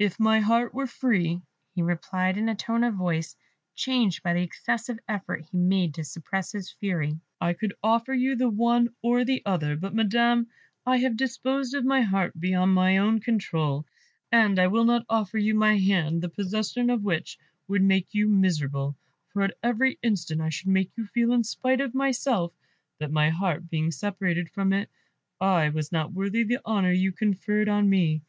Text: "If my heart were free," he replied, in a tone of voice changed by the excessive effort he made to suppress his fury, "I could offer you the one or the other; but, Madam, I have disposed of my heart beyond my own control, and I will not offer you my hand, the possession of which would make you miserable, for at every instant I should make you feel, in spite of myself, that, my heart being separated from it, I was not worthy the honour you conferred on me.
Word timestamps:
"If 0.00 0.18
my 0.18 0.40
heart 0.40 0.74
were 0.74 0.88
free," 0.88 1.40
he 1.76 1.82
replied, 1.82 2.36
in 2.36 2.48
a 2.48 2.54
tone 2.56 2.82
of 2.82 2.94
voice 2.94 3.36
changed 3.76 4.24
by 4.24 4.34
the 4.34 4.42
excessive 4.42 4.98
effort 5.06 5.44
he 5.52 5.56
made 5.56 5.94
to 5.94 6.02
suppress 6.02 6.50
his 6.50 6.72
fury, 6.72 7.20
"I 7.40 7.52
could 7.52 7.72
offer 7.80 8.12
you 8.12 8.34
the 8.34 8.48
one 8.50 8.88
or 9.02 9.24
the 9.24 9.40
other; 9.46 9.76
but, 9.76 9.94
Madam, 9.94 10.48
I 10.84 10.96
have 10.96 11.16
disposed 11.16 11.74
of 11.74 11.84
my 11.84 12.00
heart 12.00 12.40
beyond 12.40 12.74
my 12.74 12.96
own 12.96 13.20
control, 13.20 13.86
and 14.32 14.58
I 14.58 14.66
will 14.66 14.82
not 14.82 15.06
offer 15.08 15.38
you 15.38 15.54
my 15.54 15.78
hand, 15.78 16.22
the 16.22 16.28
possession 16.28 16.90
of 16.90 17.04
which 17.04 17.38
would 17.68 17.82
make 17.82 18.08
you 18.12 18.26
miserable, 18.26 18.96
for 19.32 19.42
at 19.42 19.54
every 19.62 19.96
instant 20.02 20.40
I 20.40 20.48
should 20.48 20.70
make 20.70 20.90
you 20.96 21.06
feel, 21.06 21.30
in 21.32 21.44
spite 21.44 21.80
of 21.80 21.94
myself, 21.94 22.52
that, 22.98 23.12
my 23.12 23.30
heart 23.30 23.70
being 23.70 23.92
separated 23.92 24.50
from 24.50 24.72
it, 24.72 24.90
I 25.40 25.68
was 25.68 25.92
not 25.92 26.12
worthy 26.12 26.42
the 26.42 26.58
honour 26.66 26.90
you 26.90 27.12
conferred 27.12 27.68
on 27.68 27.88
me. 27.88 28.22